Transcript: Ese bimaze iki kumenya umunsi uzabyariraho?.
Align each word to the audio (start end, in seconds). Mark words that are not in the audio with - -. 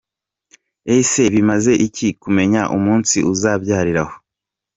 Ese 0.97 1.21
bimaze 1.33 1.71
iki 1.87 2.07
kumenya 2.21 2.61
umunsi 2.77 3.17
uzabyariraho?. 3.31 4.13